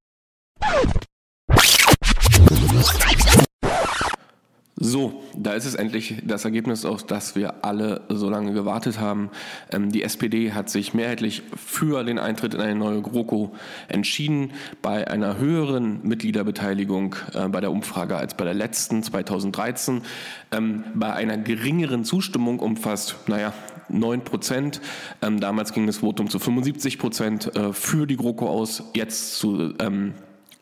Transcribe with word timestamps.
So, 4.84 5.22
da 5.36 5.52
ist 5.52 5.64
es 5.64 5.76
endlich 5.76 6.16
das 6.24 6.44
Ergebnis, 6.44 6.84
auf 6.84 7.06
das 7.06 7.36
wir 7.36 7.64
alle 7.64 8.00
so 8.08 8.28
lange 8.28 8.52
gewartet 8.52 8.98
haben. 8.98 9.30
Ähm, 9.70 9.92
die 9.92 10.02
SPD 10.02 10.52
hat 10.52 10.70
sich 10.70 10.92
mehrheitlich 10.92 11.44
für 11.54 12.02
den 12.02 12.18
Eintritt 12.18 12.54
in 12.54 12.60
eine 12.60 12.74
neue 12.74 13.00
GroKo 13.00 13.54
entschieden, 13.86 14.52
bei 14.82 15.06
einer 15.06 15.38
höheren 15.38 16.00
Mitgliederbeteiligung 16.02 17.14
äh, 17.32 17.46
bei 17.48 17.60
der 17.60 17.70
Umfrage 17.70 18.16
als 18.16 18.34
bei 18.34 18.44
der 18.44 18.54
letzten 18.54 19.04
2013, 19.04 20.02
ähm, 20.50 20.82
bei 20.94 21.12
einer 21.12 21.38
geringeren 21.38 22.04
Zustimmung 22.04 22.58
um 22.58 22.76
fast, 22.76 23.16
naja, 23.28 23.52
9 23.88 24.22
Prozent. 24.22 24.80
Ähm, 25.20 25.40
damals 25.40 25.72
ging 25.72 25.86
das 25.86 25.98
Votum 25.98 26.30
zu 26.30 26.38
75 26.38 26.98
Prozent 26.98 27.54
äh, 27.56 27.72
für 27.72 28.06
die 28.06 28.16
GroKo 28.16 28.48
aus, 28.48 28.82
jetzt 28.94 29.36
zu 29.36 29.74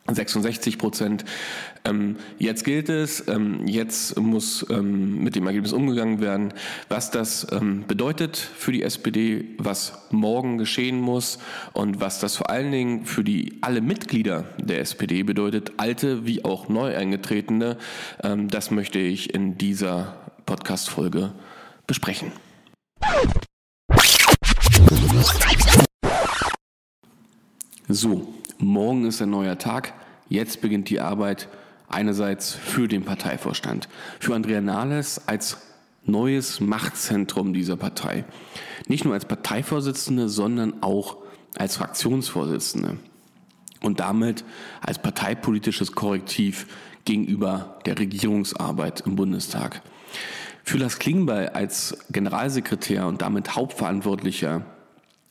66 0.07 0.77
Prozent. 0.77 1.25
Ähm, 1.85 2.17
jetzt 2.37 2.63
gilt 2.63 2.89
es, 2.89 3.27
ähm, 3.27 3.65
jetzt 3.67 4.19
muss 4.19 4.65
ähm, 4.69 5.23
mit 5.23 5.35
dem 5.35 5.47
Ergebnis 5.47 5.73
umgegangen 5.73 6.19
werden, 6.19 6.53
was 6.89 7.11
das 7.11 7.47
ähm, 7.51 7.85
bedeutet 7.87 8.37
für 8.37 8.71
die 8.71 8.83
SPD, 8.83 9.45
was 9.57 10.07
morgen 10.11 10.57
geschehen 10.57 10.99
muss 10.99 11.39
und 11.73 12.01
was 12.01 12.19
das 12.19 12.35
vor 12.35 12.49
allen 12.49 12.71
Dingen 12.71 13.05
für 13.05 13.23
die 13.23 13.57
alle 13.61 13.81
Mitglieder 13.81 14.45
der 14.57 14.79
SPD 14.81 15.23
bedeutet, 15.23 15.73
alte 15.77 16.25
wie 16.25 16.45
auch 16.45 16.69
neu 16.69 16.95
eingetretene. 16.95 17.77
Ähm, 18.23 18.49
das 18.49 18.71
möchte 18.71 18.99
ich 18.99 19.33
in 19.33 19.57
dieser 19.57 20.15
Podcast-Folge 20.45 21.31
besprechen. 21.87 22.31
So, 27.87 28.33
morgen 28.57 29.05
ist 29.05 29.21
ein 29.21 29.29
neuer 29.29 29.57
Tag. 29.57 29.93
Jetzt 30.29 30.61
beginnt 30.61 30.89
die 30.89 31.01
Arbeit 31.01 31.49
einerseits 31.89 32.53
für 32.53 32.87
den 32.87 33.03
Parteivorstand, 33.03 33.89
für 34.19 34.33
Andrea 34.33 34.61
Nahles 34.61 35.27
als 35.27 35.57
neues 36.05 36.61
Machtzentrum 36.61 37.53
dieser 37.53 37.75
Partei. 37.75 38.23
Nicht 38.87 39.03
nur 39.03 39.13
als 39.13 39.25
Parteivorsitzende, 39.25 40.29
sondern 40.29 40.81
auch 40.81 41.17
als 41.57 41.75
Fraktionsvorsitzende 41.75 42.97
und 43.81 43.99
damit 43.99 44.45
als 44.81 45.01
parteipolitisches 45.01 45.91
Korrektiv 45.91 46.67
gegenüber 47.03 47.79
der 47.85 47.99
Regierungsarbeit 47.99 49.01
im 49.01 49.15
Bundestag. 49.15 49.81
Für 50.71 50.77
Lars 50.77 50.99
Klingbeil 50.99 51.49
als 51.49 51.97
Generalsekretär 52.11 53.05
und 53.05 53.21
damit 53.21 53.57
Hauptverantwortlicher 53.57 54.61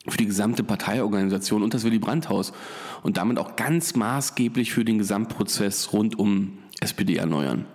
für 0.07 0.17
die 0.17 0.27
gesamte 0.27 0.63
Parteiorganisation 0.63 1.63
und 1.63 1.73
das 1.73 1.83
Willy 1.83 1.97
Brandt-Haus 1.97 2.53
und 3.01 3.17
damit 3.17 3.39
auch 3.39 3.55
ganz 3.55 3.95
maßgeblich 3.95 4.71
für 4.71 4.85
den 4.85 4.99
Gesamtprozess 4.99 5.93
rund 5.93 6.19
um 6.19 6.59
SPD 6.79 7.15
erneuern. 7.15 7.65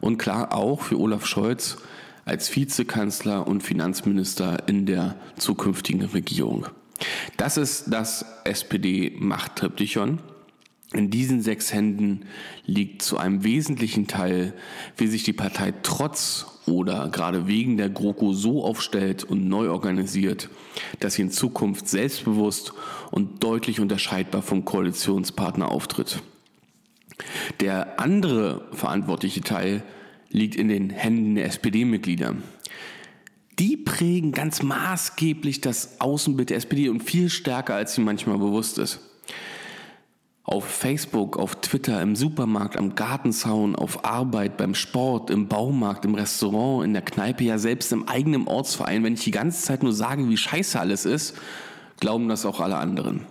Und 0.00 0.16
klar 0.16 0.54
auch 0.54 0.80
für 0.80 0.98
Olaf 0.98 1.26
Scholz 1.26 1.76
als 2.24 2.56
Vizekanzler 2.56 3.46
und 3.46 3.62
Finanzminister 3.62 4.66
in 4.66 4.86
der 4.86 5.16
zukünftigen 5.36 6.06
Regierung. 6.06 6.68
Das 7.36 7.58
ist 7.58 7.92
das 7.92 8.24
SPD-Machttriptychon. 8.44 10.20
In 10.94 11.10
diesen 11.10 11.42
sechs 11.42 11.72
Händen 11.72 12.20
liegt 12.66 13.02
zu 13.02 13.18
einem 13.18 13.42
wesentlichen 13.42 14.06
Teil, 14.06 14.54
wie 14.96 15.08
sich 15.08 15.24
die 15.24 15.32
Partei 15.32 15.74
trotz 15.82 16.46
oder 16.66 17.08
gerade 17.08 17.48
wegen 17.48 17.76
der 17.76 17.90
GroKo 17.90 18.32
so 18.32 18.64
aufstellt 18.64 19.24
und 19.24 19.48
neu 19.48 19.70
organisiert, 19.70 20.48
dass 21.00 21.14
sie 21.14 21.22
in 21.22 21.32
Zukunft 21.32 21.88
selbstbewusst 21.88 22.74
und 23.10 23.42
deutlich 23.42 23.80
unterscheidbar 23.80 24.40
vom 24.40 24.64
Koalitionspartner 24.64 25.68
auftritt. 25.68 26.22
Der 27.58 27.98
andere 27.98 28.68
verantwortliche 28.72 29.40
Teil 29.40 29.82
liegt 30.30 30.54
in 30.54 30.68
den 30.68 30.90
Händen 30.90 31.34
der 31.34 31.46
SPD-Mitglieder. 31.46 32.36
Die 33.58 33.76
prägen 33.76 34.30
ganz 34.30 34.62
maßgeblich 34.62 35.60
das 35.60 36.00
Außenbild 36.00 36.50
der 36.50 36.58
SPD 36.58 36.88
und 36.88 37.02
viel 37.02 37.30
stärker, 37.30 37.74
als 37.74 37.96
sie 37.96 38.00
manchmal 38.00 38.38
bewusst 38.38 38.78
ist 38.78 39.00
auf 40.44 40.66
Facebook, 40.66 41.38
auf 41.38 41.56
Twitter, 41.56 42.02
im 42.02 42.16
Supermarkt, 42.16 42.76
am 42.76 42.94
Gartenzaun, 42.94 43.74
auf 43.74 44.04
Arbeit, 44.04 44.58
beim 44.58 44.74
Sport, 44.74 45.30
im 45.30 45.48
Baumarkt, 45.48 46.04
im 46.04 46.14
Restaurant, 46.14 46.84
in 46.84 46.92
der 46.92 47.02
Kneipe, 47.02 47.44
ja 47.44 47.58
selbst 47.58 47.92
im 47.92 48.06
eigenen 48.08 48.46
Ortsverein. 48.46 49.02
Wenn 49.02 49.14
ich 49.14 49.24
die 49.24 49.30
ganze 49.30 49.62
Zeit 49.62 49.82
nur 49.82 49.94
sage, 49.94 50.28
wie 50.28 50.36
scheiße 50.36 50.78
alles 50.78 51.06
ist, 51.06 51.34
glauben 51.98 52.28
das 52.28 52.44
auch 52.44 52.60
alle 52.60 52.76
anderen. 52.76 53.22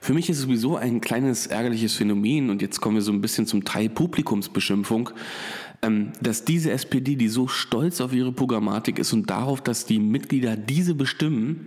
Für 0.00 0.14
mich 0.14 0.30
ist 0.30 0.38
es 0.38 0.44
sowieso 0.44 0.76
ein 0.76 1.00
kleines 1.00 1.48
ärgerliches 1.48 1.94
Phänomen 1.94 2.48
und 2.50 2.62
jetzt 2.62 2.80
kommen 2.80 2.94
wir 2.94 3.02
so 3.02 3.12
ein 3.12 3.20
bisschen 3.20 3.46
zum 3.46 3.64
Teil 3.64 3.88
Publikumsbeschimpfung, 3.88 5.10
ähm, 5.82 6.12
dass 6.20 6.44
diese 6.44 6.70
SPD, 6.70 7.16
die 7.16 7.28
so 7.28 7.48
stolz 7.48 8.00
auf 8.00 8.12
ihre 8.12 8.32
Programmatik 8.32 9.00
ist 9.00 9.12
und 9.12 9.28
darauf, 9.28 9.60
dass 9.60 9.84
die 9.84 9.98
Mitglieder 9.98 10.56
diese 10.56 10.94
bestimmen, 10.94 11.66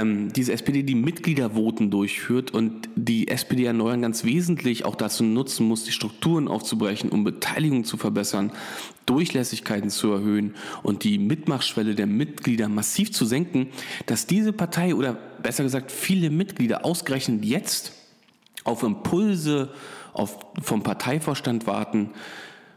ähm, 0.00 0.32
diese 0.32 0.52
SPD 0.52 0.82
die 0.82 0.94
Mitgliedervoten 0.94 1.90
durchführt 1.90 2.52
und 2.52 2.88
die 2.96 3.28
SPD 3.28 3.64
erneuern 3.64 4.02
ganz 4.02 4.24
wesentlich 4.24 4.84
auch 4.84 4.96
dazu 4.96 5.22
nutzen 5.22 5.66
muss, 5.66 5.84
die 5.84 5.92
Strukturen 5.92 6.48
aufzubrechen, 6.48 7.10
um 7.10 7.24
Beteiligung 7.24 7.84
zu 7.84 7.96
verbessern, 7.96 8.52
Durchlässigkeiten 9.06 9.90
zu 9.90 10.12
erhöhen 10.12 10.54
und 10.82 11.04
die 11.04 11.18
Mitmachschwelle 11.18 11.94
der 11.94 12.06
Mitglieder 12.06 12.68
massiv 12.68 13.12
zu 13.12 13.24
senken, 13.24 13.68
dass 14.06 14.26
diese 14.26 14.52
Partei 14.52 14.94
oder 14.94 15.14
besser 15.14 15.64
gesagt 15.64 15.92
viele 15.92 16.30
Mitglieder 16.30 16.84
ausgerechnet 16.84 17.44
jetzt 17.44 17.92
auf 18.64 18.82
Impulse 18.82 19.72
auf, 20.12 20.38
vom 20.60 20.82
Parteivorstand 20.82 21.66
warten, 21.66 22.10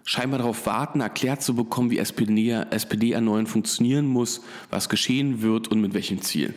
scheinbar 0.05 0.39
darauf 0.39 0.65
warten, 0.65 1.01
erklärt 1.01 1.41
zu 1.41 1.55
bekommen, 1.55 1.89
wie 1.89 1.97
SPD, 1.97 2.51
SPD 2.69 3.11
erneuern 3.11 3.47
funktionieren 3.47 4.05
muss, 4.05 4.41
was 4.69 4.89
geschehen 4.89 5.41
wird 5.41 5.69
und 5.69 5.81
mit 5.81 5.93
welchem 5.93 6.21
Ziel. 6.21 6.53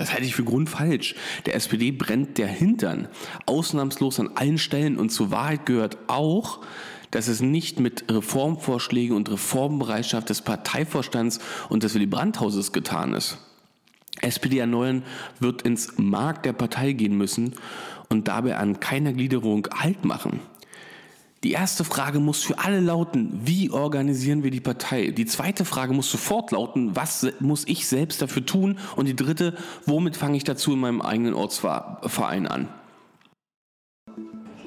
Das 0.00 0.14
halte 0.14 0.24
ich 0.24 0.34
für 0.34 0.44
grundfalsch. 0.44 1.14
Der 1.44 1.54
SPD 1.56 1.90
brennt 1.90 2.38
der 2.38 2.46
Hintern. 2.46 3.08
Ausnahmslos 3.44 4.18
an 4.18 4.30
allen 4.34 4.56
Stellen. 4.56 4.96
Und 4.96 5.10
zur 5.10 5.30
Wahrheit 5.30 5.66
gehört 5.66 5.98
auch, 6.06 6.60
dass 7.10 7.28
es 7.28 7.42
nicht 7.42 7.80
mit 7.80 8.10
Reformvorschlägen 8.10 9.14
und 9.14 9.30
Reformbereitschaft 9.30 10.30
des 10.30 10.40
Parteivorstands 10.40 11.38
und 11.68 11.82
des 11.82 11.94
Willy 11.94 12.06
Brandt-Hauses 12.06 12.72
getan 12.72 13.12
ist. 13.12 13.36
SPD 14.22 14.58
erneuern 14.58 15.02
wird 15.38 15.60
ins 15.62 15.98
Mark 15.98 16.44
der 16.44 16.54
Partei 16.54 16.92
gehen 16.92 17.18
müssen 17.18 17.56
und 18.08 18.26
dabei 18.26 18.56
an 18.56 18.80
keiner 18.80 19.12
Gliederung 19.12 19.68
Halt 19.70 20.06
machen. 20.06 20.40
Die 21.42 21.52
erste 21.52 21.84
Frage 21.84 22.20
muss 22.20 22.42
für 22.42 22.58
alle 22.58 22.80
lauten, 22.80 23.40
wie 23.44 23.70
organisieren 23.70 24.42
wir 24.42 24.50
die 24.50 24.60
Partei? 24.60 25.10
Die 25.10 25.24
zweite 25.24 25.64
Frage 25.64 25.94
muss 25.94 26.10
sofort 26.10 26.50
lauten, 26.50 26.94
was 26.94 27.26
muss 27.40 27.66
ich 27.66 27.88
selbst 27.88 28.20
dafür 28.20 28.44
tun? 28.44 28.78
Und 28.94 29.06
die 29.06 29.16
dritte, 29.16 29.56
womit 29.86 30.18
fange 30.18 30.36
ich 30.36 30.44
dazu 30.44 30.74
in 30.74 30.80
meinem 30.80 31.00
eigenen 31.00 31.32
Ortsverein 31.32 32.46
an? 32.46 32.68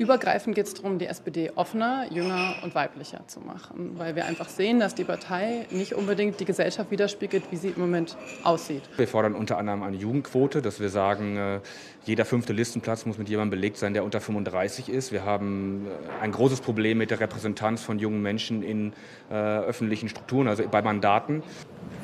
Übergreifend 0.03 0.53
geht 0.53 0.67
es 0.67 0.73
darum, 0.73 0.99
die 0.99 1.05
SPD 1.05 1.53
offener, 1.55 2.07
jünger 2.11 2.55
und 2.61 2.75
weiblicher 2.75 3.21
zu 3.27 3.39
machen, 3.39 3.93
weil 3.97 4.17
wir 4.17 4.25
einfach 4.25 4.49
sehen, 4.49 4.81
dass 4.81 4.95
die 4.95 5.05
Partei 5.05 5.65
nicht 5.71 5.93
unbedingt 5.93 6.41
die 6.41 6.45
Gesellschaft 6.45 6.91
widerspiegelt, 6.91 7.45
wie 7.51 7.55
sie 7.55 7.69
im 7.69 7.79
Moment 7.79 8.17
aussieht. 8.43 8.81
Wir 8.97 9.07
fordern 9.07 9.33
unter 9.33 9.57
anderem 9.57 9.81
eine 9.81 9.95
Jugendquote, 9.95 10.61
dass 10.61 10.81
wir 10.81 10.89
sagen, 10.89 11.37
äh, 11.37 11.59
jeder 12.03 12.25
fünfte 12.25 12.51
Listenplatz 12.51 13.05
muss 13.05 13.17
mit 13.17 13.29
jemandem 13.29 13.51
belegt 13.51 13.77
sein, 13.77 13.93
der 13.93 14.03
unter 14.03 14.19
35 14.19 14.89
ist. 14.89 15.13
Wir 15.13 15.23
haben 15.23 15.87
äh, 15.87 16.21
ein 16.21 16.33
großes 16.33 16.59
Problem 16.59 16.97
mit 16.97 17.09
der 17.09 17.21
Repräsentanz 17.21 17.81
von 17.81 17.97
jungen 17.97 18.21
Menschen 18.21 18.61
in 18.61 18.91
äh, 19.31 19.35
öffentlichen 19.35 20.09
Strukturen, 20.09 20.49
also 20.49 20.67
bei 20.67 20.81
Mandaten. 20.81 21.43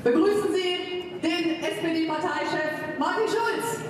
Begrüßen 0.06 0.54
Sie 0.54 1.20
den 1.22 1.62
SPD-Parteichef 1.62 2.98
Martin 2.98 3.28
Schulz. 3.28 3.90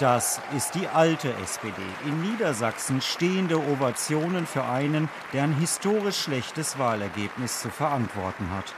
Das 0.00 0.40
ist 0.56 0.74
die 0.74 0.88
alte 0.88 1.30
SPD. 1.42 1.82
In 2.06 2.22
Niedersachsen 2.22 3.02
stehende 3.02 3.58
Ovationen 3.58 4.46
für 4.46 4.64
einen, 4.64 5.10
der 5.34 5.42
ein 5.42 5.54
historisch 5.54 6.22
schlechtes 6.22 6.78
Wahlergebnis 6.78 7.60
zu 7.60 7.68
verantworten 7.68 8.48
hat. 8.50 8.74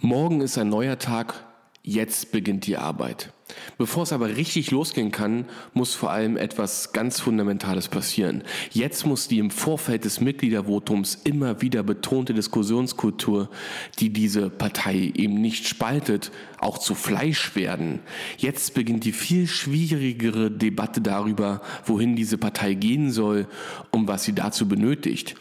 Morgen 0.00 0.40
ist 0.40 0.58
ein 0.58 0.70
neuer 0.70 0.98
Tag, 0.98 1.34
jetzt 1.82 2.32
beginnt 2.32 2.66
die 2.66 2.76
Arbeit. 2.76 3.32
Bevor 3.78 4.04
es 4.04 4.12
aber 4.12 4.36
richtig 4.36 4.70
losgehen 4.70 5.10
kann, 5.10 5.46
muss 5.74 5.94
vor 5.94 6.10
allem 6.10 6.36
etwas 6.36 6.92
ganz 6.92 7.20
Fundamentales 7.20 7.88
passieren. 7.88 8.44
Jetzt 8.70 9.06
muss 9.06 9.28
die 9.28 9.38
im 9.38 9.50
Vorfeld 9.50 10.04
des 10.04 10.20
Mitgliedervotums 10.20 11.16
immer 11.24 11.60
wieder 11.62 11.82
betonte 11.82 12.34
Diskussionskultur, 12.34 13.50
die 13.98 14.10
diese 14.10 14.50
Partei 14.50 15.12
eben 15.14 15.40
nicht 15.40 15.66
spaltet, 15.66 16.30
auch 16.58 16.78
zu 16.78 16.94
Fleisch 16.94 17.56
werden. 17.56 18.00
Jetzt 18.36 18.74
beginnt 18.74 19.04
die 19.04 19.12
viel 19.12 19.46
schwierigere 19.46 20.50
Debatte 20.50 21.00
darüber, 21.00 21.62
wohin 21.84 22.14
diese 22.14 22.38
Partei 22.38 22.74
gehen 22.74 23.10
soll 23.10 23.46
und 23.90 24.06
was 24.06 24.24
sie 24.24 24.34
dazu 24.34 24.68
benötigt. 24.68 25.34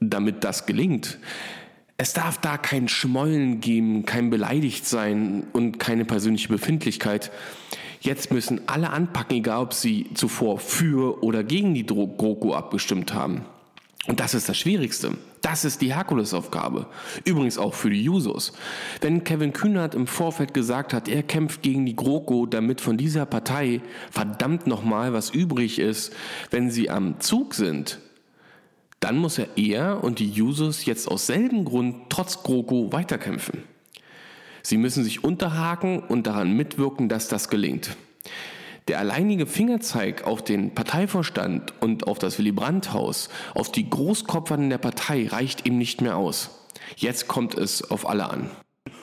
Damit 0.00 0.44
das 0.44 0.66
gelingt, 0.66 1.18
es 1.96 2.12
darf 2.12 2.38
da 2.38 2.58
kein 2.58 2.88
Schmollen 2.88 3.60
geben, 3.60 4.04
kein 4.04 4.30
Beleidigtsein 4.30 5.44
und 5.52 5.78
keine 5.78 6.04
persönliche 6.04 6.48
Befindlichkeit. 6.48 7.30
Jetzt 8.00 8.32
müssen 8.32 8.62
alle 8.68 8.90
anpacken, 8.90 9.38
egal 9.38 9.62
ob 9.62 9.72
sie 9.72 10.10
zuvor 10.14 10.58
für 10.58 11.22
oder 11.22 11.44
gegen 11.44 11.74
die 11.74 11.86
GroKo 11.86 12.54
abgestimmt 12.54 13.14
haben. 13.14 13.44
Und 14.06 14.20
das 14.20 14.34
ist 14.34 14.48
das 14.48 14.58
Schwierigste. 14.58 15.12
Das 15.40 15.64
ist 15.64 15.80
die 15.80 15.94
Herkulesaufgabe. 15.94 16.86
Übrigens 17.24 17.58
auch 17.58 17.74
für 17.74 17.90
die 17.90 18.02
Jusos. 18.02 18.52
Wenn 19.00 19.24
Kevin 19.24 19.52
Kühnert 19.52 19.94
im 19.94 20.06
Vorfeld 20.06 20.52
gesagt 20.52 20.92
hat, 20.92 21.08
er 21.08 21.22
kämpft 21.22 21.62
gegen 21.62 21.86
die 21.86 21.96
GroKo, 21.96 22.46
damit 22.46 22.80
von 22.80 22.96
dieser 22.96 23.24
Partei 23.24 23.80
verdammt 24.10 24.66
nochmal 24.66 25.12
was 25.12 25.30
übrig 25.30 25.78
ist, 25.78 26.12
wenn 26.50 26.70
sie 26.70 26.90
am 26.90 27.20
Zug 27.20 27.54
sind, 27.54 27.98
dann 29.04 29.18
muss 29.18 29.36
er 29.36 29.58
er 29.58 30.02
und 30.02 30.18
die 30.18 30.30
Jusos 30.30 30.86
jetzt 30.86 31.08
aus 31.08 31.26
selben 31.26 31.66
Grund 31.66 32.08
trotz 32.08 32.42
GroKo 32.42 32.90
weiterkämpfen. 32.90 33.62
Sie 34.62 34.78
müssen 34.78 35.04
sich 35.04 35.22
unterhaken 35.22 36.00
und 36.00 36.26
daran 36.26 36.56
mitwirken, 36.56 37.10
dass 37.10 37.28
das 37.28 37.50
gelingt. 37.50 37.98
Der 38.88 38.98
alleinige 38.98 39.44
Fingerzeig 39.44 40.24
auf 40.24 40.42
den 40.42 40.74
Parteivorstand 40.74 41.74
und 41.82 42.06
auf 42.06 42.18
das 42.18 42.38
Willy 42.38 42.52
Brandt-Haus, 42.52 43.28
auf 43.54 43.70
die 43.70 43.90
Großkopferten 43.90 44.70
der 44.70 44.78
Partei 44.78 45.28
reicht 45.28 45.66
ihm 45.66 45.76
nicht 45.76 46.00
mehr 46.00 46.16
aus. 46.16 46.64
Jetzt 46.96 47.28
kommt 47.28 47.58
es 47.58 47.90
auf 47.90 48.08
alle 48.08 48.30
an. 48.30 48.50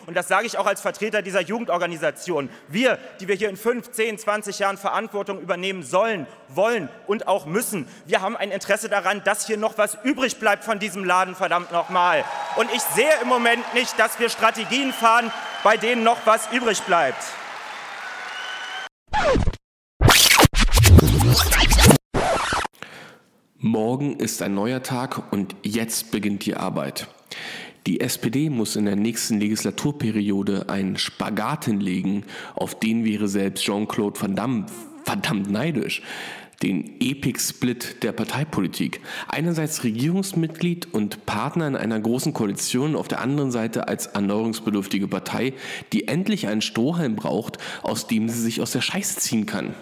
Und 0.05 0.15
das 0.15 0.27
sage 0.27 0.45
ich 0.45 0.57
auch 0.57 0.67
als 0.67 0.79
Vertreter 0.79 1.23
dieser 1.23 1.41
Jugendorganisation. 1.41 2.49
Wir, 2.67 2.99
die 3.19 3.27
wir 3.27 3.35
hier 3.35 3.49
in 3.49 3.57
5, 3.57 3.91
10, 3.91 4.19
20 4.19 4.59
Jahren 4.59 4.77
Verantwortung 4.77 5.39
übernehmen 5.39 5.81
sollen, 5.81 6.27
wollen 6.49 6.87
und 7.07 7.27
auch 7.27 7.47
müssen, 7.47 7.87
wir 8.05 8.21
haben 8.21 8.37
ein 8.37 8.51
Interesse 8.51 8.89
daran, 8.89 9.23
dass 9.23 9.47
hier 9.47 9.57
noch 9.57 9.79
was 9.79 9.97
übrig 10.03 10.37
bleibt 10.37 10.63
von 10.63 10.77
diesem 10.77 11.03
Laden, 11.03 11.33
verdammt 11.33 11.71
nochmal. 11.71 12.23
Und 12.57 12.69
ich 12.71 12.81
sehe 12.81 13.11
im 13.23 13.27
Moment 13.27 13.73
nicht, 13.73 13.97
dass 13.97 14.19
wir 14.19 14.29
Strategien 14.29 14.93
fahren, 14.93 15.31
bei 15.63 15.77
denen 15.77 16.03
noch 16.03 16.25
was 16.25 16.51
übrig 16.51 16.81
bleibt. 16.81 17.23
Morgen 23.57 24.17
ist 24.17 24.41
ein 24.41 24.53
neuer 24.53 24.83
Tag 24.83 25.31
und 25.31 25.55
jetzt 25.63 26.11
beginnt 26.11 26.45
die 26.45 26.55
Arbeit. 26.55 27.07
Die 27.87 27.99
SPD 27.99 28.51
muss 28.51 28.75
in 28.75 28.85
der 28.85 28.95
nächsten 28.95 29.39
Legislaturperiode 29.39 30.69
einen 30.69 30.97
Spagat 30.97 31.65
hinlegen, 31.65 32.25
auf 32.53 32.77
den 32.77 33.05
wäre 33.05 33.27
selbst 33.27 33.63
Jean-Claude 33.63 34.21
Van 34.21 34.35
Damme 34.35 34.65
verdammt 35.03 35.49
neidisch. 35.49 36.03
Den 36.61 37.01
Epic-Split 37.01 38.03
der 38.03 38.11
Parteipolitik. 38.11 39.01
Einerseits 39.27 39.83
Regierungsmitglied 39.83 40.93
und 40.93 41.25
Partner 41.25 41.67
in 41.67 41.75
einer 41.75 41.99
großen 41.99 42.33
Koalition, 42.33 42.95
auf 42.95 43.07
der 43.07 43.19
anderen 43.19 43.49
Seite 43.49 43.87
als 43.87 44.05
erneuerungsbedürftige 44.05 45.07
Partei, 45.07 45.53
die 45.91 46.07
endlich 46.07 46.47
einen 46.47 46.61
Strohhalm 46.61 47.15
braucht, 47.15 47.57
aus 47.81 48.05
dem 48.05 48.29
sie 48.29 48.41
sich 48.41 48.61
aus 48.61 48.73
der 48.73 48.81
Scheiße 48.81 49.19
ziehen 49.19 49.47
kann. 49.47 49.73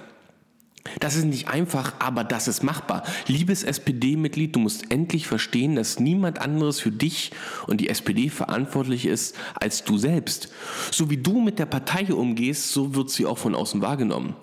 Das 1.00 1.16
ist 1.16 1.26
nicht 1.26 1.48
einfach, 1.48 1.94
aber 2.00 2.24
das 2.24 2.48
ist 2.48 2.64
machbar. 2.64 3.04
Liebes 3.28 3.64
SPD-Mitglied, 3.64 4.56
du 4.56 4.60
musst 4.60 4.92
endlich 4.92 5.28
verstehen, 5.28 5.76
dass 5.76 6.00
niemand 6.00 6.40
anderes 6.40 6.80
für 6.80 6.92
dich 6.92 7.32
und 7.68 7.82
die 7.82 7.90
SPD 7.90 8.30
verantwortlich 8.30 9.06
ist 9.06 9.36
als 9.56 9.84
du 9.84 9.98
selbst. 9.98 10.52
So 10.92 11.10
wie 11.10 11.18
du 11.18 11.42
mit 11.42 11.60
der 11.60 11.66
Partei 11.66 12.14
umgehst, 12.14 12.72
so 12.72 12.96
wird 12.96 13.10
sie 13.10 13.26
auch 13.26 13.38
von 13.38 13.56
außen 13.56 13.82
wahrgenommen. 13.82 14.36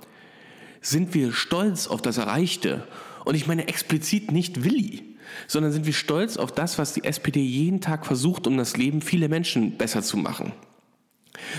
Sind 0.81 1.15
wir 1.15 1.33
stolz 1.33 1.89
auf 1.89 2.01
das 2.01 2.19
Erreichte? 2.19 2.87
Und 3.25 3.35
ich 3.35 3.47
meine 3.47 3.67
explizit 3.67 4.31
nicht 4.31 4.63
Willi, 4.63 5.17
sondern 5.49 5.73
sind 5.73 5.87
wir 5.87 5.93
stolz 5.93 6.37
auf 6.37 6.53
das, 6.53 6.79
was 6.79 6.93
die 6.93 7.05
SPD 7.05 7.41
jeden 7.41 7.81
Tag 7.81 8.07
versucht, 8.07 8.47
um 8.47 8.57
das 8.57 8.77
Leben 8.77 9.01
vieler 9.03 9.29
Menschen 9.29 9.77
besser 9.77 10.03
zu 10.03 10.17
machen 10.17 10.53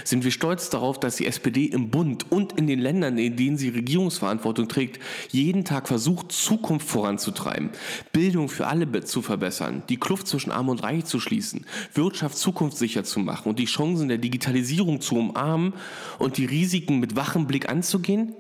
sind 0.03 0.23
wir 0.23 0.31
stolz 0.31 0.69
darauf, 0.69 0.99
dass 0.99 1.17
die 1.17 1.25
SPD 1.25 1.65
im 1.65 1.89
Bund 1.89 2.25
und 2.31 2.53
in 2.53 2.67
den 2.67 2.79
Ländern, 2.79 3.17
in 3.17 3.35
denen 3.35 3.57
sie 3.57 3.69
Regierungsverantwortung 3.69 4.67
trägt, 4.67 4.99
jeden 5.29 5.65
Tag 5.65 5.87
versucht, 5.87 6.31
Zukunft 6.31 6.87
voranzutreiben, 6.87 7.71
Bildung 8.11 8.49
für 8.49 8.67
alle 8.67 8.87
zu 9.03 9.21
verbessern, 9.21 9.83
die 9.89 9.97
Kluft 9.97 10.27
zwischen 10.27 10.51
Arm 10.51 10.69
und 10.69 10.83
Reich 10.83 11.05
zu 11.05 11.19
schließen, 11.19 11.65
Wirtschaft 11.93 12.37
zukunftssicher 12.37 13.03
zu 13.03 13.19
machen 13.19 13.49
und 13.49 13.59
die 13.59 13.65
Chancen 13.65 14.07
der 14.07 14.17
Digitalisierung 14.17 15.01
zu 15.01 15.15
umarmen 15.15 15.73
und 16.19 16.37
die 16.37 16.45
Risiken 16.45 16.99
mit 16.99 17.15
wachem 17.15 17.47
Blick 17.47 17.69
anzugehen? 17.69 18.33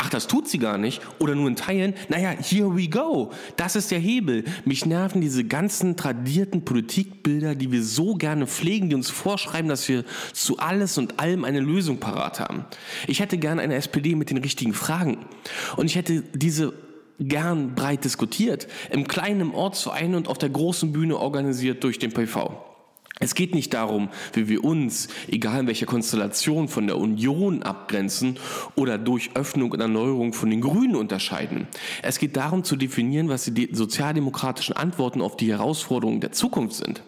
Ach, 0.00 0.10
das 0.10 0.28
tut 0.28 0.48
sie 0.48 0.60
gar 0.60 0.78
nicht 0.78 1.02
oder 1.18 1.34
nur 1.34 1.48
in 1.48 1.56
Teilen. 1.56 1.92
Naja, 2.08 2.30
here 2.30 2.76
we 2.76 2.86
go. 2.86 3.32
Das 3.56 3.74
ist 3.74 3.90
der 3.90 3.98
Hebel. 3.98 4.44
Mich 4.64 4.86
nerven 4.86 5.20
diese 5.20 5.42
ganzen 5.42 5.96
tradierten 5.96 6.64
Politikbilder, 6.64 7.56
die 7.56 7.72
wir 7.72 7.82
so 7.82 8.14
gerne 8.14 8.46
pflegen, 8.46 8.88
die 8.88 8.94
uns 8.94 9.10
vorschreiben, 9.10 9.68
dass 9.68 9.88
wir 9.88 10.04
zu 10.32 10.58
alles 10.58 10.98
und 10.98 11.18
allem 11.18 11.44
eine 11.44 11.58
Lösung 11.58 11.98
parat 11.98 12.38
haben. 12.38 12.64
Ich 13.08 13.18
hätte 13.18 13.38
gern 13.38 13.58
eine 13.58 13.74
SPD 13.74 14.14
mit 14.14 14.30
den 14.30 14.38
richtigen 14.38 14.72
Fragen. 14.72 15.26
Und 15.76 15.86
ich 15.86 15.96
hätte 15.96 16.22
diese 16.32 16.74
gern 17.18 17.74
breit 17.74 18.04
diskutiert, 18.04 18.68
im 18.90 19.08
kleinen 19.08 19.50
Ortsverein 19.50 20.14
und 20.14 20.28
auf 20.28 20.38
der 20.38 20.50
großen 20.50 20.92
Bühne 20.92 21.16
organisiert 21.16 21.82
durch 21.82 21.98
den 21.98 22.12
PV. 22.12 22.64
Es 23.20 23.34
geht 23.34 23.54
nicht 23.54 23.74
darum, 23.74 24.08
wie 24.32 24.48
wir 24.48 24.64
uns, 24.64 25.08
egal 25.26 25.60
in 25.60 25.66
welcher 25.66 25.86
Konstellation, 25.86 26.68
von 26.68 26.86
der 26.86 26.98
Union 26.98 27.62
abgrenzen 27.62 28.36
oder 28.76 28.96
durch 28.96 29.30
Öffnung 29.34 29.72
und 29.72 29.80
Erneuerung 29.80 30.32
von 30.32 30.50
den 30.50 30.60
Grünen 30.60 30.94
unterscheiden. 30.94 31.66
Es 32.02 32.18
geht 32.18 32.36
darum 32.36 32.62
zu 32.62 32.76
definieren, 32.76 33.28
was 33.28 33.44
die 33.44 33.70
sozialdemokratischen 33.72 34.76
Antworten 34.76 35.20
auf 35.20 35.36
die 35.36 35.50
Herausforderungen 35.50 36.20
der 36.20 36.32
Zukunft 36.32 36.76
sind. 36.76 37.02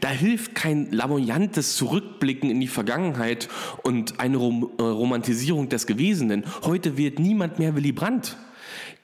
Da 0.00 0.08
hilft 0.08 0.54
kein 0.54 0.90
lamoyantes 0.90 1.76
Zurückblicken 1.76 2.50
in 2.50 2.60
die 2.60 2.68
Vergangenheit 2.68 3.48
und 3.82 4.20
eine 4.20 4.36
äh, 4.36 4.82
Romantisierung 4.82 5.68
des 5.68 5.86
Gewesenen. 5.86 6.44
Heute 6.62 6.96
wird 6.96 7.18
niemand 7.18 7.58
mehr 7.58 7.74
Willy 7.74 7.92
Brandt. 7.92 8.36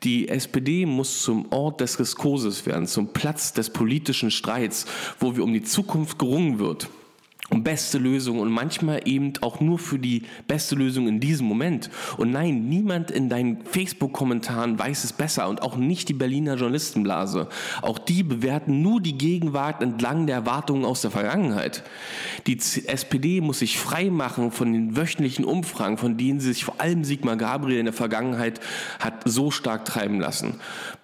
Die 0.03 0.29
SPD 0.29 0.87
muss 0.87 1.23
zum 1.23 1.51
Ort 1.53 1.81
des 1.81 1.97
Diskurses 1.97 2.67
werden, 2.67 2.87
zum 2.87 3.13
Platz 3.13 3.53
des 3.53 3.71
politischen 3.71 4.31
Streits, 4.31 4.87
wo 5.19 5.37
wir 5.37 5.45
um 5.45 5.53
die 5.53 5.63
Zukunft 5.63 6.19
gerungen 6.19 6.59
wird 6.59 6.89
um 7.51 7.63
beste 7.63 7.99
Lösungen 7.99 8.41
und 8.41 8.51
manchmal 8.51 9.03
eben 9.05 9.33
auch 9.41 9.61
nur 9.61 9.79
für 9.79 9.99
die 9.99 10.23
beste 10.49 10.75
Lösung 10.75 11.07
in 11.07 11.21
diesem 11.21 11.47
Moment. 11.47 11.91
Und 12.17 12.33
nein, 12.33 12.69
niemand 12.69 13.11
in 13.11 13.29
deinen 13.29 13.65
Facebook-Kommentaren 13.65 14.79
weiß 14.79 15.05
es 15.05 15.13
besser 15.13 15.49
und 15.49 15.63
auch 15.63 15.77
nicht 15.77 16.09
die 16.09 16.15
Berliner 16.15 16.55
Journalistenblase. 16.55 17.49
Auch 17.83 17.99
die 17.99 18.25
bewerten 18.25 18.83
nur 18.83 19.01
die 19.01 19.17
Gegenwart 19.17 19.81
entlang 19.81 20.27
der 20.27 20.37
Erwartungen 20.37 20.85
aus 20.85 21.03
der 21.03 21.13
Vergangenheit. 21.13 21.85
Die 22.49 22.59
SPD 22.59 23.41
muss 23.41 23.61
sich 23.61 23.79
frei 23.79 24.11
machen 24.11 24.51
von 24.51 24.73
den 24.73 24.97
wöchentlichen 24.97 25.45
Umfragen, 25.45 25.99
von 25.99 26.17
denen 26.17 26.41
sich 26.41 26.65
vor 26.65 26.81
allem 26.81 27.05
Sigmar 27.05 27.37
Gabriel 27.37 27.79
in 27.79 27.87
der 27.87 27.95
Vergangenheit 27.95 28.61
hat 28.99 29.23
so 29.25 29.53
stark 29.53 29.85
treiben 29.85 30.19
lassen. 30.19 30.55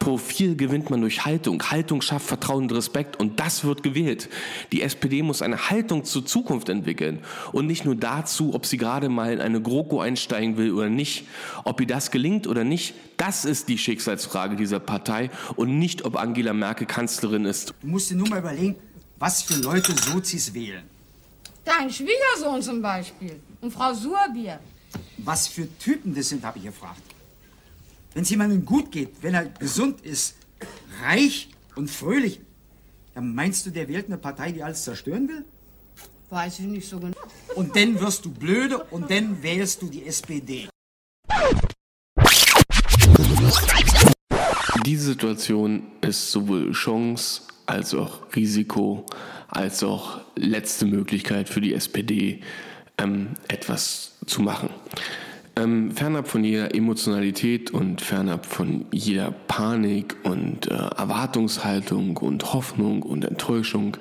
Profil 0.01 0.57
gewinnt 0.57 0.91
man 0.91 1.01
durch 1.01 1.25
Haltung. 1.25 1.63
Haltung 1.71 2.03
schafft 2.03 2.27
Vertrauen 2.27 2.65
und 2.65 2.73
Respekt 2.73 3.21
und 3.21 3.39
das 3.39 3.65
wird 3.65 3.85
gewählt. 3.85 4.29
Die 4.73 4.83
SPD 4.83 5.23
muss 5.23 5.43
eine 5.43 5.71
Haltung 5.71 6.05
zu 6.05 6.21
Zukunft 6.33 6.69
entwickeln 6.71 7.21
und 7.53 7.67
nicht 7.67 7.85
nur 7.85 7.95
dazu, 7.95 8.55
ob 8.55 8.65
sie 8.65 8.79
gerade 8.79 9.09
mal 9.09 9.33
in 9.33 9.41
eine 9.41 9.61
GroKo 9.61 10.01
einsteigen 10.01 10.57
will 10.57 10.73
oder 10.73 10.89
nicht, 10.89 11.27
ob 11.65 11.81
ihr 11.81 11.87
das 11.87 12.11
gelingt 12.11 12.47
oder 12.47 12.65
nicht, 12.65 12.95
das 13.19 13.45
ist 13.45 13.69
die 13.69 13.77
Schicksalsfrage 13.77 14.57
dieser 14.57 14.81
Partei 14.81 15.31
und 15.57 15.79
nicht, 15.79 16.05
ob 16.05 16.17
Angela 16.17 16.55
Merkel 16.55 16.87
Kanzlerin 16.87 17.45
ist. 17.45 17.75
Du 17.83 17.87
musst 17.87 18.11
dir 18.11 18.17
nur 18.17 18.29
mal 18.29 18.39
überlegen, 18.39 18.77
was 19.19 19.43
für 19.43 19.55
Leute 19.61 19.93
Sozis 19.93 20.55
wählen. 20.55 20.85
Dein 21.65 21.91
Schwiegersohn 21.91 22.63
zum 22.63 22.81
Beispiel 22.83 23.39
und 23.61 23.71
Frau 23.73 23.93
Surbier. 23.93 24.59
Was 25.19 25.47
für 25.47 25.69
Typen 25.79 26.15
das 26.15 26.31
sind, 26.31 26.45
habe 26.45 26.59
ich 26.59 26.65
gefragt. 26.65 27.03
Wenn 28.15 28.25
es 28.25 28.31
jemandem 28.31 28.65
gut 28.65 28.91
geht, 28.91 29.11
wenn 29.23 29.35
er 29.35 29.45
gesund 29.47 30.01
ist, 30.01 30.35
reich 31.03 31.49
und 31.77 31.91
fröhlich, 31.91 32.41
dann 33.15 33.35
meinst 33.35 33.65
du, 33.67 33.71
der 33.71 33.89
wählt 33.89 34.07
eine 34.07 34.19
Partei, 34.19 34.53
die 34.53 34.63
alles 34.63 34.85
zerstören 34.85 35.29
will? 35.29 35.45
Weiß 36.33 36.61
ich 36.61 36.65
nicht 36.65 36.89
so 36.89 36.99
genau. 36.99 37.13
Und 37.57 37.77
dann 37.77 38.01
wirst 38.01 38.25
du 38.25 38.31
blöde 38.31 38.79
und 38.85 39.11
dann 39.11 39.43
wählst 39.43 39.83
du 39.83 39.91
die 39.91 40.07
SPD. 40.07 40.67
Diese 44.87 45.05
Situation 45.05 45.83
ist 46.01 46.33
sowohl 46.33 46.73
Chance 46.73 47.43
als 47.67 47.93
auch 47.93 48.35
Risiko, 48.35 49.05
als 49.49 49.83
auch 49.83 50.23
letzte 50.35 50.87
Möglichkeit 50.87 51.51
für 51.51 51.61
die 51.61 51.75
SPD, 51.75 52.41
ähm, 52.97 53.35
etwas 53.49 54.17
zu 54.25 54.41
machen. 54.41 54.71
Ähm, 55.55 55.91
fernab 55.91 56.29
von 56.29 56.45
jeder 56.45 56.75
Emotionalität 56.75 57.73
und 57.73 58.01
fernab 58.01 58.47
von 58.47 58.87
jeder 58.91 59.33
Panik 59.33 60.17
und 60.23 60.71
äh, 60.71 60.75
Erwartungshaltung 60.75 62.17
und 62.17 62.55
Hoffnung 62.55 63.03
und 63.03 63.27
Enttäuschung, 63.27 63.99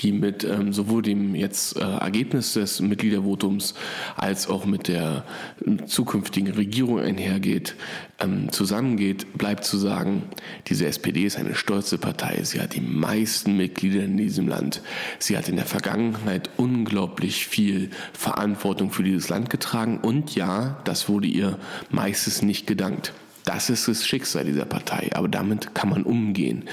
die 0.00 0.12
mit 0.12 0.44
ähm, 0.44 0.72
sowohl 0.72 1.02
dem 1.02 1.34
jetzt 1.34 1.76
äh, 1.76 1.80
Ergebnis 1.80 2.52
des 2.52 2.80
Mitgliedervotums 2.80 3.74
als 4.16 4.48
auch 4.48 4.66
mit 4.66 4.88
der 4.88 5.24
äh, 5.64 5.84
zukünftigen 5.86 6.52
Regierung 6.52 7.00
einhergeht, 7.00 7.74
ähm, 8.20 8.52
zusammengeht, 8.52 9.38
bleibt 9.38 9.64
zu 9.64 9.78
sagen, 9.78 10.24
diese 10.66 10.86
SPD 10.86 11.24
ist 11.24 11.38
eine 11.38 11.54
stolze 11.54 11.98
Partei. 11.98 12.40
Sie 12.42 12.60
hat 12.60 12.74
die 12.74 12.80
meisten 12.80 13.56
Mitglieder 13.56 14.04
in 14.04 14.16
diesem 14.16 14.48
Land. 14.48 14.82
Sie 15.18 15.36
hat 15.36 15.48
in 15.48 15.56
der 15.56 15.66
Vergangenheit 15.66 16.50
unglaublich 16.56 17.46
viel 17.46 17.90
Verantwortung 18.12 18.90
für 18.90 19.02
dieses 19.02 19.28
Land 19.28 19.50
getragen 19.50 19.98
und 19.98 20.34
ja, 20.34 20.80
das 20.84 21.08
wurde 21.08 21.26
ihr 21.26 21.58
meistens 21.90 22.42
nicht 22.42 22.66
gedankt. 22.66 23.12
Das 23.46 23.70
ist 23.70 23.86
das 23.86 24.04
Schicksal 24.04 24.44
dieser 24.44 24.64
Partei, 24.64 25.10
aber 25.14 25.28
damit 25.28 25.72
kann 25.72 25.88
man 25.88 26.02
umgehen. 26.02 26.64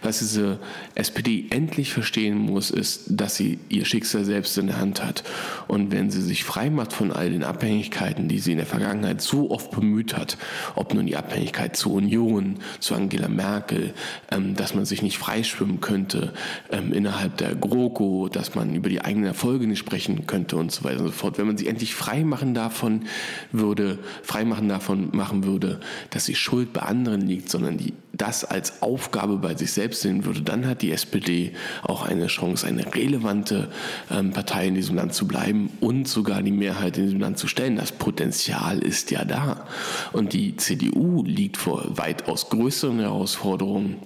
Was 0.00 0.20
diese 0.20 0.60
SPD 0.94 1.46
endlich 1.50 1.92
verstehen 1.92 2.38
muss, 2.38 2.70
ist, 2.70 3.02
dass 3.08 3.34
sie 3.34 3.58
ihr 3.68 3.84
Schicksal 3.84 4.24
selbst 4.24 4.56
in 4.56 4.68
der 4.68 4.78
Hand 4.78 5.04
hat. 5.04 5.24
Und 5.66 5.90
wenn 5.90 6.12
sie 6.12 6.22
sich 6.22 6.44
frei 6.44 6.70
macht 6.70 6.92
von 6.92 7.10
all 7.10 7.30
den 7.30 7.42
Abhängigkeiten, 7.42 8.28
die 8.28 8.38
sie 8.38 8.52
in 8.52 8.58
der 8.58 8.66
Vergangenheit 8.68 9.20
so 9.20 9.50
oft 9.50 9.72
bemüht 9.72 10.16
hat, 10.16 10.38
ob 10.76 10.94
nun 10.94 11.06
die 11.06 11.16
Abhängigkeit 11.16 11.74
zur 11.74 11.94
Union, 11.94 12.60
zu 12.78 12.94
Angela 12.94 13.26
Merkel, 13.26 13.92
ähm, 14.30 14.54
dass 14.54 14.72
man 14.72 14.84
sich 14.84 15.02
nicht 15.02 15.18
freischwimmen 15.18 15.80
könnte 15.80 16.32
ähm, 16.70 16.92
innerhalb 16.92 17.38
der 17.38 17.56
GroKo, 17.56 18.28
dass 18.28 18.54
man 18.54 18.76
über 18.76 18.88
die 18.88 19.00
eigenen 19.00 19.26
Erfolge 19.26 19.66
nicht 19.66 19.80
sprechen 19.80 20.28
könnte 20.28 20.54
und 20.54 20.70
so 20.70 20.84
weiter 20.84 21.00
und 21.00 21.06
so 21.06 21.12
fort. 21.12 21.38
Wenn 21.38 21.48
man 21.48 21.56
sie 21.56 21.66
endlich 21.66 21.96
frei 21.96 22.22
machen 22.22 22.54
davon 22.54 23.06
würde, 23.50 23.98
frei 24.22 24.44
machen 24.44 24.68
davon 24.68 25.08
machen 25.10 25.42
würde, 25.42 25.80
dass 26.10 26.19
dass 26.20 26.26
die 26.26 26.34
Schuld 26.34 26.74
bei 26.74 26.82
anderen 26.82 27.22
liegt, 27.22 27.48
sondern 27.48 27.78
die 27.78 27.94
das 28.12 28.44
als 28.44 28.82
Aufgabe 28.82 29.38
bei 29.38 29.56
sich 29.56 29.72
selbst 29.72 30.02
sehen 30.02 30.26
würde, 30.26 30.42
dann 30.42 30.66
hat 30.66 30.82
die 30.82 30.92
SPD 30.92 31.54
auch 31.82 32.02
eine 32.02 32.26
Chance, 32.26 32.66
eine 32.66 32.94
relevante 32.94 33.70
ähm, 34.10 34.32
Partei 34.32 34.66
in 34.66 34.74
diesem 34.74 34.96
Land 34.96 35.14
zu 35.14 35.26
bleiben 35.26 35.70
und 35.80 36.06
sogar 36.06 36.42
die 36.42 36.50
Mehrheit 36.50 36.98
in 36.98 37.04
diesem 37.04 37.20
Land 37.20 37.38
zu 37.38 37.48
stellen. 37.48 37.76
Das 37.76 37.92
Potenzial 37.92 38.80
ist 38.80 39.10
ja 39.10 39.24
da. 39.24 39.66
Und 40.12 40.34
die 40.34 40.54
CDU 40.56 41.24
liegt 41.24 41.56
vor 41.56 41.96
weitaus 41.96 42.50
größeren 42.50 42.98
Herausforderungen 42.98 43.96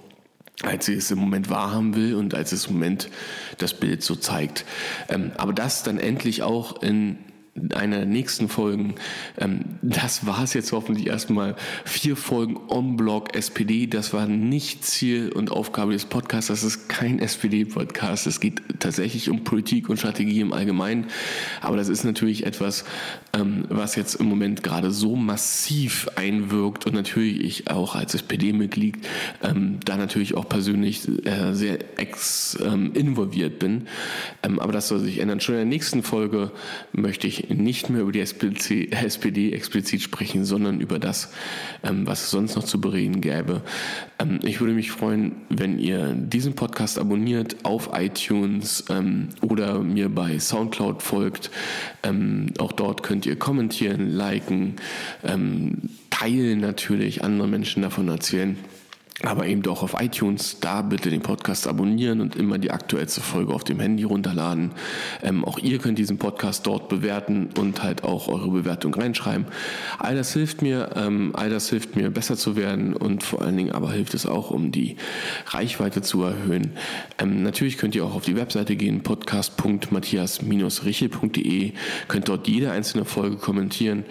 als 0.63 0.85
sie 0.85 0.93
es 0.93 1.11
im 1.11 1.19
Moment 1.19 1.49
wahrhaben 1.49 1.97
will 1.97 2.15
und 2.15 2.33
als 2.33 2.53
es 2.53 2.67
im 2.67 2.75
Moment 2.75 3.09
das 3.57 3.73
Bild 3.73 4.01
so 4.01 4.15
zeigt. 4.15 4.63
Ähm, 5.09 5.33
aber 5.35 5.51
das 5.51 5.83
dann 5.83 5.99
endlich 5.99 6.43
auch 6.43 6.81
in 6.81 7.17
einer 7.73 7.97
der 7.99 8.05
nächsten 8.05 8.49
Folgen. 8.49 8.95
Ähm, 9.37 9.61
das 9.81 10.25
war 10.25 10.43
es 10.43 10.53
jetzt 10.53 10.73
hoffentlich 10.73 11.07
erstmal. 11.07 11.55
Vier 11.85 12.17
Folgen 12.17 12.57
On-Blog 12.67 13.33
SPD. 13.33 13.87
Das 13.87 14.13
war 14.13 14.27
nicht 14.27 14.83
Ziel 14.83 15.31
und 15.31 15.51
Aufgabe 15.51 15.93
des 15.93 16.05
Podcasts. 16.05 16.47
Das 16.47 16.63
ist 16.63 16.89
kein 16.89 17.19
SPD-Podcast. 17.19 18.27
Es 18.27 18.41
geht 18.41 18.61
tatsächlich 18.79 19.29
um 19.29 19.45
Politik 19.45 19.89
und 19.89 19.97
Strategie 19.97 20.41
im 20.41 20.51
Allgemeinen. 20.51 21.07
Aber 21.61 21.77
das 21.77 21.87
ist 21.87 22.03
natürlich 22.03 22.45
etwas, 22.45 22.83
ähm, 23.33 23.65
was 23.69 23.95
jetzt 23.95 24.15
im 24.15 24.25
Moment 24.25 24.61
gerade 24.61 24.91
so 24.91 25.15
massiv 25.15 26.09
einwirkt 26.15 26.85
und 26.85 26.93
natürlich 26.93 27.39
ich 27.41 27.71
auch 27.71 27.95
als 27.95 28.15
SPD-Mitglied 28.15 28.97
ähm, 29.43 29.79
da 29.85 29.95
natürlich 29.95 30.35
auch 30.35 30.49
persönlich 30.49 31.07
äh, 31.25 31.53
sehr 31.53 31.99
ex 31.99 32.55
involviert 32.55 33.59
bin. 33.59 33.87
aber 34.41 34.71
das 34.71 34.87
soll 34.87 34.99
sich 34.99 35.19
ändern. 35.19 35.39
Schon 35.39 35.55
in 35.55 35.59
der 35.59 35.65
nächsten 35.65 36.03
Folge 36.03 36.51
möchte 36.93 37.27
ich 37.27 37.44
nicht 37.49 37.89
mehr 37.89 38.01
über 38.01 38.11
die 38.11 38.19
SPD 38.21 39.51
explizit 39.53 40.01
sprechen, 40.01 40.45
sondern 40.45 40.79
über 40.79 40.99
das, 40.99 41.31
ähm, 41.83 42.07
was 42.07 42.23
es 42.23 42.31
sonst 42.31 42.55
noch 42.55 42.63
zu 42.63 42.79
bereden 42.81 43.21
gäbe. 43.21 43.61
Ähm, 44.19 44.39
ich 44.43 44.59
würde 44.59 44.73
mich 44.73 44.91
freuen, 44.91 45.33
wenn 45.49 45.79
ihr 45.79 46.13
diesen 46.13 46.55
Podcast 46.55 46.99
abonniert 46.99 47.57
auf 47.63 47.89
iTunes 47.93 48.85
ähm, 48.89 49.29
oder 49.41 49.79
mir 49.79 50.09
bei 50.09 50.39
SoundCloud 50.39 51.01
folgt. 51.01 51.51
Auch 52.59 52.71
dort 52.71 53.01
könnt 53.01 53.25
ihr 53.25 53.35
kommentieren, 53.35 54.09
liken, 54.11 54.75
teilen 56.11 56.59
natürlich, 56.59 57.23
andere 57.23 57.47
Menschen 57.47 57.81
davon 57.81 58.07
erzählen 58.09 58.57
aber 59.23 59.47
eben 59.47 59.65
auch 59.67 59.81
auf 59.81 59.95
iTunes. 59.99 60.57
Da 60.59 60.81
bitte 60.81 61.09
den 61.09 61.21
Podcast 61.21 61.67
abonnieren 61.67 62.19
und 62.19 62.35
immer 62.35 62.57
die 62.57 62.71
aktuellste 62.71 63.21
Folge 63.21 63.53
auf 63.53 63.63
dem 63.63 63.79
Handy 63.79 64.03
runterladen. 64.03 64.71
Ähm, 65.23 65.45
auch 65.45 65.57
ihr 65.59 65.79
könnt 65.79 65.97
diesen 65.97 66.17
Podcast 66.17 66.67
dort 66.67 66.89
bewerten 66.89 67.47
und 67.57 67.81
halt 67.81 68.03
auch 68.03 68.27
eure 68.27 68.51
Bewertung 68.51 68.93
reinschreiben. 68.93 69.45
All 69.99 70.15
das 70.15 70.33
hilft 70.33 70.61
mir, 70.61 70.89
ähm, 70.95 71.31
all 71.33 71.49
das 71.49 71.69
hilft 71.69 71.95
mir 71.95 72.11
besser 72.11 72.35
zu 72.35 72.57
werden 72.57 72.93
und 72.93 73.23
vor 73.23 73.41
allen 73.41 73.55
Dingen 73.55 73.71
aber 73.71 73.89
hilft 73.91 74.15
es 74.15 74.25
auch, 74.25 74.51
um 74.51 74.73
die 74.73 74.97
Reichweite 75.47 76.01
zu 76.01 76.23
erhöhen. 76.23 76.71
Ähm, 77.17 77.41
natürlich 77.41 77.77
könnt 77.77 77.95
ihr 77.95 78.03
auch 78.03 78.15
auf 78.15 78.25
die 78.25 78.35
Webseite 78.35 78.75
gehen, 78.75 79.01
podcast.matthias-richel.de, 79.01 81.71
könnt 82.09 82.27
dort 82.27 82.49
jede 82.49 82.71
einzelne 82.71 83.05
Folge 83.05 83.37
kommentieren. 83.37 84.03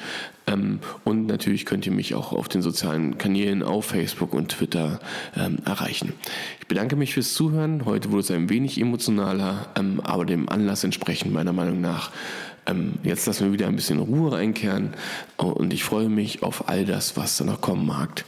Ähm, 0.47 0.81
und 1.05 1.27
natürlich 1.27 1.65
könnt 1.65 1.87
ihr 1.87 1.93
mich 1.93 2.15
auch 2.15 2.33
auf 2.33 2.49
den 2.49 2.63
sozialen 2.63 3.19
Kanälen 3.19 3.63
auf 3.63 3.87
Facebook 3.87 4.35
und 4.35 4.51
Twitter 4.51 5.01
ähm, 5.37 5.59
erreichen. 5.65 6.13
Ich 6.61 6.67
bedanke 6.67 6.97
mich 6.97 7.15
fürs 7.15 7.35
Zuhören. 7.35 7.85
Heute 7.85 8.11
wurde 8.11 8.21
es 8.21 8.31
ein 8.31 8.49
wenig 8.49 8.81
emotionaler, 8.81 9.69
ähm, 9.77 10.01
aber 10.03 10.25
dem 10.25 10.49
Anlass 10.49 10.85
entsprechend 10.85 11.33
meiner 11.33 11.53
Meinung 11.53 11.81
nach. 11.81 12.11
Ähm, 12.67 12.95
jetzt 13.03 13.27
lassen 13.27 13.47
wir 13.47 13.53
wieder 13.53 13.67
ein 13.67 13.77
bisschen 13.77 13.99
Ruhe 13.99 14.37
einkehren 14.37 14.95
und 15.37 15.73
ich 15.73 15.85
freue 15.85 16.09
mich 16.09 16.43
auf 16.43 16.69
all 16.69 16.85
das, 16.85 17.17
was 17.17 17.37
da 17.37 17.45
noch 17.45 17.61
kommen 17.61 17.87
mag. 17.87 18.25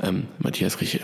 Ähm, 0.00 0.26
Matthias 0.38 0.80
Riche. 0.80 1.00